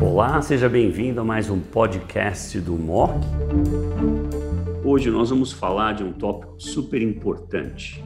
Olá, 0.00 0.40
seja 0.40 0.68
bem-vindo 0.68 1.20
a 1.20 1.24
mais 1.24 1.50
um 1.50 1.58
podcast 1.58 2.60
do 2.60 2.74
MOC. 2.74 3.12
Hoje 4.84 5.10
nós 5.10 5.30
vamos 5.30 5.52
falar 5.52 5.94
de 5.94 6.04
um 6.04 6.12
tópico 6.12 6.54
super 6.58 7.00
importante, 7.00 8.04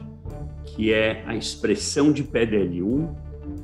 que 0.65 0.91
é 0.91 1.23
a 1.25 1.35
expressão 1.35 2.11
de 2.11 2.23
PDL1 2.23 3.15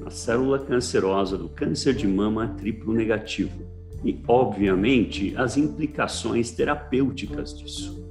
na 0.01 0.09
célula 0.09 0.59
cancerosa 0.59 1.37
do 1.37 1.49
câncer 1.49 1.93
de 1.93 2.07
mama 2.07 2.49
triplo 2.57 2.93
negativo 2.93 3.65
e, 4.03 4.21
obviamente, 4.27 5.33
as 5.37 5.57
implicações 5.57 6.51
terapêuticas 6.51 7.57
disso. 7.57 8.05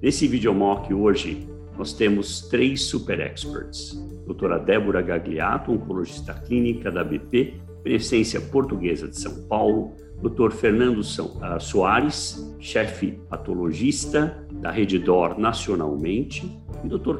Nesse 0.00 0.28
videomock 0.28 0.92
hoje, 0.92 1.48
nós 1.78 1.92
temos 1.92 2.42
três 2.42 2.82
super 2.82 3.18
experts. 3.20 3.98
Doutora 4.26 4.58
Débora 4.58 5.02
Gagliato, 5.02 5.72
oncologista 5.72 6.34
clínica 6.34 6.90
da 6.90 7.04
BP, 7.04 7.54
Beneficência 7.82 8.40
Portuguesa 8.40 9.06
de 9.08 9.18
São 9.18 9.46
Paulo, 9.46 9.92
Dr. 10.22 10.50
Fernando 10.52 11.00
ah, 11.42 11.60
Soares, 11.60 12.56
chefe 12.58 13.18
patologista 13.28 14.46
da 14.52 14.70
Redidor 14.70 15.38
nacionalmente, 15.38 16.50
e 16.82 16.88
Dr. 16.88 17.18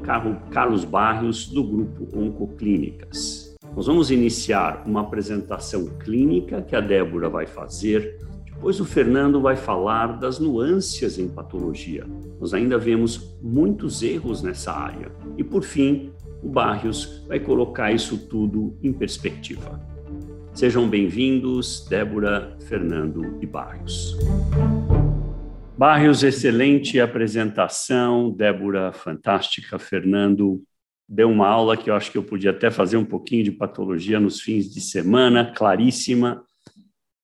Carlos 0.51 0.85
Barrios, 0.85 1.47
do 1.49 1.63
grupo 1.63 2.09
Oncoclínicas. 2.19 3.55
Nós 3.77 3.87
vamos 3.87 4.11
iniciar 4.11 4.85
uma 4.87 5.01
apresentação 5.01 5.87
clínica 5.99 6.63
que 6.63 6.77
a 6.77 6.81
Débora 6.81 7.29
vai 7.29 7.47
fazer, 7.47 8.19
depois 8.45 8.81
o 8.81 8.85
Fernando 8.85 9.41
vai 9.43 9.57
falar 9.57 10.19
das 10.19 10.39
nuances 10.39 11.19
em 11.19 11.29
patologia. 11.29 12.07
Nós 12.41 12.55
ainda 12.55 12.79
vemos 12.79 13.37
muitos 13.43 14.03
erros 14.03 14.43
nessa 14.43 14.73
área. 14.73 15.13
E 15.37 15.45
por 15.45 15.63
fim, 15.63 16.13
o 16.45 16.49
Barrios 16.49 17.25
vai 17.27 17.41
colocar 17.41 17.91
isso 17.91 18.29
tudo 18.29 18.79
em 18.83 18.93
perspectiva. 18.93 19.81
Sejam 20.53 20.87
bem-vindos, 20.87 21.87
Débora, 21.89 22.57
Fernando 22.69 23.39
e 23.41 23.47
Barrios. 23.47 24.15
Barrios, 25.77 26.23
excelente 26.23 27.01
apresentação. 27.01 28.31
Débora, 28.31 28.93
fantástica. 28.93 29.79
Fernando, 29.79 30.63
deu 31.09 31.31
uma 31.31 31.49
aula 31.49 31.79
que 31.79 31.89
eu 31.89 31.95
acho 31.95 32.13
que 32.13 32.19
eu 32.19 32.23
podia 32.23 32.51
até 32.51 32.71
fazer 32.71 32.99
um 32.99 33.07
pouquinho 33.07 33.43
de 33.43 33.51
patologia 33.51 34.21
nos 34.21 34.43
fins 34.43 34.73
de 34.73 34.83
semana, 34.83 35.51
claríssima. 35.51 36.45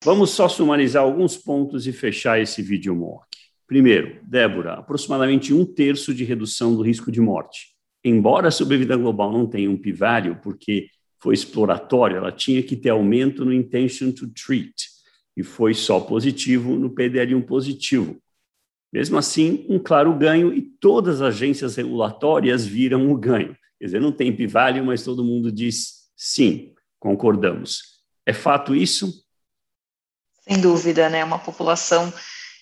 Vamos 0.03 0.31
só 0.31 0.49
sumarizar 0.49 1.03
alguns 1.03 1.37
pontos 1.37 1.87
e 1.87 1.93
fechar 1.93 2.41
esse 2.41 2.63
vídeo 2.63 2.97
mock. 2.97 3.27
Primeiro, 3.67 4.19
Débora, 4.25 4.73
aproximadamente 4.73 5.53
um 5.53 5.65
terço 5.65 6.15
de 6.15 6.25
redução 6.25 6.75
do 6.75 6.83
risco 6.83 7.13
de 7.13 7.21
morte. 7.21 7.70
Embora 8.05 8.49
a 8.49 8.51
sobrevida 8.51 8.97
global 8.97 9.33
não 9.33 9.47
tenha 9.47 9.71
um 9.71 9.77
p-value, 9.77 10.37
porque 10.43 10.89
foi 11.19 11.35
exploratório, 11.35 12.17
ela 12.17 12.33
tinha 12.33 12.63
que 12.63 12.75
ter 12.75 12.91
aumento 12.91 13.45
no 13.45 13.53
intention 13.53 14.11
to 14.11 14.27
treat, 14.29 14.89
e 15.37 15.43
foi 15.43 15.75
só 15.75 16.01
positivo 16.01 16.77
no 16.77 16.95
PDL1 16.95 17.45
positivo. 17.45 18.21
Mesmo 18.93 19.19
assim, 19.19 19.65
um 19.69 19.79
claro 19.79 20.13
ganho 20.15 20.53
e 20.53 20.63
todas 20.63 21.21
as 21.21 21.35
agências 21.35 21.77
regulatórias 21.77 22.67
viram 22.67 23.11
o 23.11 23.17
ganho. 23.17 23.57
Quer 23.79 23.85
dizer, 23.85 24.01
não 24.01 24.13
tem 24.13 24.35
p-value, 24.35 24.83
mas 24.83 25.05
todo 25.05 25.25
mundo 25.25 25.53
diz 25.53 26.11
sim, 26.17 26.75
concordamos. 26.99 28.01
É 28.27 28.33
fato 28.33 28.75
isso? 28.75 29.25
Sem 30.41 30.61
dúvida, 30.61 31.09
né? 31.09 31.23
Uma 31.23 31.39
população 31.39 32.13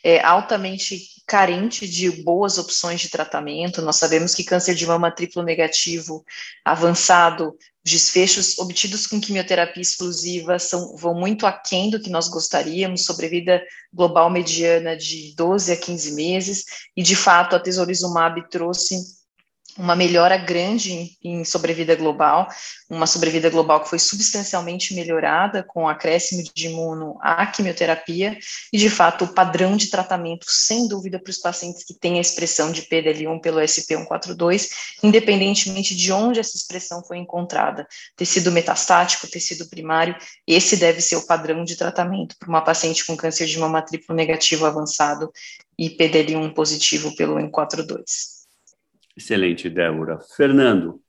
é, 0.04 0.22
altamente 0.22 0.98
carente 1.28 1.86
de 1.86 2.10
boas 2.10 2.56
opções 2.56 3.02
de 3.02 3.10
tratamento. 3.10 3.82
Nós 3.82 3.96
sabemos 3.96 4.34
que 4.34 4.42
câncer 4.42 4.74
de 4.74 4.86
mama 4.86 5.10
triplo 5.10 5.42
negativo 5.42 6.24
avançado, 6.64 7.54
os 7.84 7.92
desfechos 7.92 8.58
obtidos 8.58 9.06
com 9.06 9.20
quimioterapia 9.20 9.82
exclusiva 9.82 10.58
são, 10.58 10.96
vão 10.96 11.14
muito 11.14 11.46
aquém 11.46 11.90
do 11.90 12.00
que 12.00 12.08
nós 12.08 12.28
gostaríamos, 12.28 13.04
sobrevida 13.04 13.62
global 13.92 14.30
mediana 14.30 14.96
de 14.96 15.34
12 15.36 15.70
a 15.70 15.76
15 15.76 16.12
meses, 16.12 16.64
e 16.96 17.02
de 17.02 17.14
fato 17.14 17.54
a 17.54 17.60
tesorizumab 17.60 18.48
trouxe 18.48 19.17
uma 19.78 19.94
melhora 19.94 20.36
grande 20.36 21.16
em 21.22 21.44
sobrevida 21.44 21.94
global, 21.94 22.48
uma 22.90 23.06
sobrevida 23.06 23.48
global 23.48 23.80
que 23.80 23.88
foi 23.88 23.98
substancialmente 24.00 24.92
melhorada 24.92 25.62
com 25.62 25.84
o 25.84 25.88
acréscimo 25.88 26.42
de 26.42 26.66
imuno 26.66 27.16
à 27.20 27.46
quimioterapia, 27.46 28.36
e 28.72 28.76
de 28.76 28.90
fato 28.90 29.24
o 29.24 29.28
padrão 29.28 29.76
de 29.76 29.88
tratamento, 29.88 30.46
sem 30.48 30.88
dúvida, 30.88 31.20
para 31.20 31.30
os 31.30 31.38
pacientes 31.38 31.84
que 31.84 31.94
têm 31.94 32.18
a 32.18 32.20
expressão 32.20 32.72
de 32.72 32.82
PDL1 32.82 33.40
pelo 33.40 33.60
SP142, 33.60 34.68
independentemente 35.00 35.94
de 35.94 36.10
onde 36.12 36.40
essa 36.40 36.56
expressão 36.56 37.04
foi 37.04 37.18
encontrada, 37.18 37.86
tecido 38.16 38.50
metastático, 38.50 39.30
tecido 39.30 39.68
primário, 39.68 40.16
esse 40.44 40.76
deve 40.76 41.00
ser 41.00 41.16
o 41.16 41.26
padrão 41.26 41.64
de 41.64 41.76
tratamento 41.76 42.34
para 42.36 42.48
uma 42.48 42.62
paciente 42.62 43.06
com 43.06 43.16
câncer 43.16 43.46
de 43.46 43.58
mama 43.58 43.80
triplo 43.80 44.14
negativo 44.14 44.66
avançado 44.66 45.30
e 45.78 45.88
PDL1 45.90 46.52
positivo 46.52 47.14
pelo 47.14 47.36
M42. 47.36 48.37
Excelente, 49.18 49.68
Débora. 49.68 50.20
Fernando, 50.36 51.00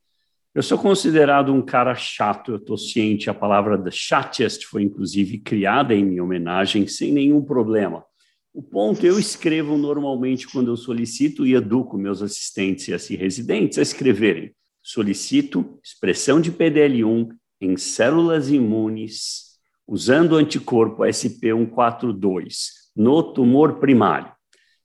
eu 0.52 0.64
sou 0.64 0.76
considerado 0.76 1.54
um 1.54 1.62
cara 1.62 1.94
chato, 1.94 2.50
eu 2.50 2.56
estou 2.56 2.76
ciente, 2.76 3.30
a 3.30 3.34
palavra 3.34 3.80
the 3.80 3.92
chatest 3.92 4.64
foi 4.64 4.82
inclusive 4.82 5.38
criada 5.38 5.94
em 5.94 6.04
minha 6.04 6.24
homenagem, 6.24 6.88
sem 6.88 7.12
nenhum 7.12 7.40
problema. 7.40 8.04
O 8.52 8.60
ponto, 8.60 9.06
eu 9.06 9.16
escrevo 9.16 9.78
normalmente 9.78 10.48
quando 10.48 10.72
eu 10.72 10.76
solicito 10.76 11.46
e 11.46 11.54
educo 11.54 11.96
meus 11.96 12.20
assistentes 12.20 12.88
e 12.88 12.94
assim 12.94 13.14
residentes 13.14 13.78
a 13.78 13.82
escreverem. 13.82 14.52
Solicito 14.82 15.78
expressão 15.80 16.40
de 16.40 16.50
PDL1 16.50 17.28
em 17.60 17.76
células 17.76 18.50
imunes 18.50 19.50
usando 19.86 20.34
anticorpo 20.34 21.04
SP142 21.04 22.70
no 22.96 23.22
tumor 23.22 23.78
primário. 23.78 24.32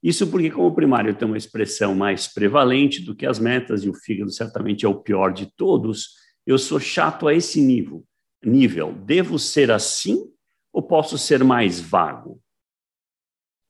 Isso 0.06 0.28
porque, 0.28 0.52
como 0.52 0.68
o 0.68 0.76
primário 0.76 1.16
tem 1.16 1.28
uma 1.28 1.36
expressão 1.36 1.96
mais 1.96 2.28
prevalente 2.28 3.02
do 3.02 3.16
que 3.16 3.26
as 3.26 3.40
metas, 3.40 3.84
e 3.84 3.90
o 3.90 3.94
fígado 3.96 4.30
certamente 4.30 4.86
é 4.86 4.88
o 4.88 5.02
pior 5.02 5.34
de 5.34 5.48
todos, 5.48 6.12
eu 6.46 6.60
sou 6.60 6.80
chato 6.80 7.28
a 7.28 7.34
esse 7.34 7.60
nível. 7.60 8.06
nível. 8.46 8.94
Devo 8.94 9.40
ser 9.40 9.72
assim 9.72 10.32
ou 10.72 10.84
posso 10.84 11.18
ser 11.18 11.44
mais 11.44 11.80
vago? 11.80 12.40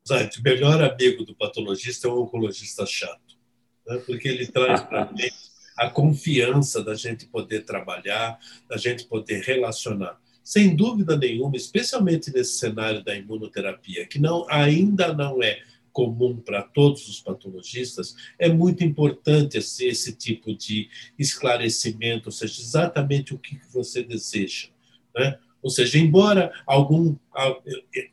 Zait, 0.06 0.38
o 0.38 0.44
melhor 0.44 0.84
amigo 0.84 1.24
do 1.24 1.34
patologista 1.34 2.10
é 2.10 2.12
o 2.12 2.24
oncologista 2.24 2.86
chato, 2.86 3.40
né? 3.88 4.04
porque 4.06 4.28
ele 4.28 4.46
traz 4.46 4.82
para 4.82 5.04
a 5.04 5.08
gente 5.16 5.34
a 5.78 5.90
confiança 5.90 6.84
da 6.84 6.96
gente 6.96 7.28
poder 7.28 7.64
trabalhar, 7.64 8.38
da 8.70 8.76
gente 8.76 9.06
poder 9.06 9.42
relacionar. 9.42 10.20
Sem 10.44 10.76
dúvida 10.76 11.16
nenhuma, 11.16 11.56
especialmente 11.56 12.30
nesse 12.30 12.58
cenário 12.58 13.02
da 13.06 13.16
imunoterapia, 13.16 14.06
que 14.06 14.20
não, 14.20 14.46
ainda 14.50 15.14
não 15.14 15.42
é 15.42 15.62
comum 15.96 16.36
para 16.36 16.62
todos 16.62 17.08
os 17.08 17.22
patologistas, 17.22 18.18
é 18.38 18.50
muito 18.50 18.84
importante 18.84 19.58
esse, 19.58 19.88
esse 19.88 20.14
tipo 20.14 20.54
de 20.54 20.90
esclarecimento, 21.18 22.28
ou 22.28 22.34
seja, 22.34 22.62
exatamente 22.62 23.34
o 23.34 23.40
que 23.40 23.58
você 23.72 24.04
deseja. 24.04 24.68
Né? 25.16 25.40
Ou 25.64 25.70
seja, 25.70 25.98
embora 25.98 26.52
algum, 26.68 27.16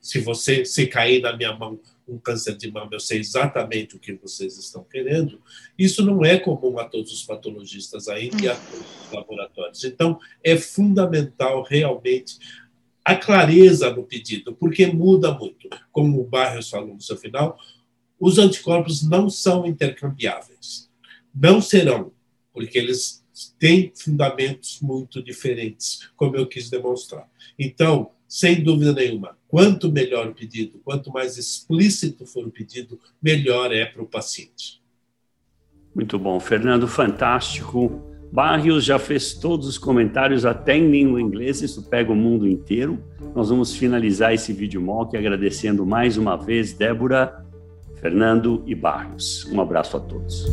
se 0.01 0.21
você 0.21 0.65
se 0.65 0.87
cair 0.87 1.21
na 1.21 1.37
minha 1.37 1.53
mão 1.55 1.81
um 2.07 2.19
câncer 2.19 2.57
de 2.57 2.71
mama, 2.71 2.91
eu 2.93 3.01
sei 3.01 3.19
exatamente 3.19 3.97
o 3.97 3.99
que 3.99 4.13
vocês 4.13 4.57
estão 4.57 4.85
querendo, 4.85 5.41
isso 5.77 6.05
não 6.05 6.25
é 6.25 6.39
comum 6.39 6.79
a 6.79 6.85
todos 6.85 7.13
os 7.13 7.25
patologistas 7.25 8.07
ainda 8.07 8.45
e 8.45 8.49
a 8.49 8.55
todos 8.55 9.07
os 9.07 9.13
laboratórios. 9.13 9.83
Então, 9.83 10.21
é 10.43 10.57
fundamental 10.57 11.65
realmente 11.65 12.39
a 13.05 13.17
clareza 13.17 13.91
no 13.91 14.05
pedido, 14.05 14.55
porque 14.55 14.87
muda 14.87 15.33
muito. 15.33 15.69
Como 15.91 16.21
o 16.21 16.25
Barros 16.25 16.71
falou 16.71 16.95
no 16.95 17.01
seu 17.01 17.17
final, 17.17 17.59
os 18.19 18.39
anticorpos 18.39 19.03
não 19.03 19.29
são 19.29 19.67
intercambiáveis. 19.67 20.91
Não 21.35 21.61
serão, 21.61 22.13
porque 22.53 22.79
eles 22.79 23.25
têm 23.59 23.93
fundamentos 23.95 24.81
muito 24.81 25.23
diferentes, 25.23 26.11
como 26.17 26.37
eu 26.37 26.47
quis 26.47 26.71
demonstrar. 26.71 27.29
Então, 27.59 28.11
sem 28.29 28.63
dúvida 28.63 28.93
nenhuma, 28.93 29.37
quanto 29.49 29.91
melhor 29.91 30.29
o 30.29 30.35
pedido, 30.35 30.81
quanto 30.85 31.11
mais 31.11 31.37
explícito 31.37 32.25
for 32.25 32.47
o 32.47 32.51
pedido, 32.51 32.99
melhor 33.21 33.73
é 33.73 33.85
para 33.85 34.03
o 34.03 34.07
paciente. 34.07 34.83
Muito 35.95 36.19
bom, 36.19 36.39
Fernando, 36.41 36.89
fantástico. 36.89 38.12
Barrios 38.33 38.83
já 38.83 38.99
fez 38.99 39.35
todos 39.35 39.69
os 39.69 39.77
comentários, 39.77 40.47
até 40.47 40.75
em 40.75 40.91
língua 40.91 41.21
inglesa, 41.21 41.67
isso 41.67 41.83
pega 41.91 42.11
o 42.11 42.17
mundo 42.17 42.49
inteiro. 42.49 42.99
Nós 43.35 43.51
vamos 43.51 43.77
finalizar 43.77 44.33
esse 44.33 44.55
vídeo 44.55 44.81
mock 44.81 45.15
agradecendo 45.15 45.85
mais 45.85 46.17
uma 46.17 46.35
vez 46.35 46.73
Débora, 46.73 47.45
Fernando 48.01 48.63
e 48.67 48.75
Barrios. 48.75 49.45
Um 49.53 49.61
abraço 49.61 49.99
a 49.99 50.01
todos. 50.01 50.51